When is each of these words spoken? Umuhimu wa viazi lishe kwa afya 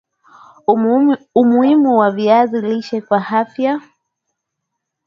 Umuhimu 1.41 1.97
wa 1.99 2.11
viazi 2.11 2.61
lishe 2.61 3.01
kwa 3.01 3.17
afya 3.41 3.81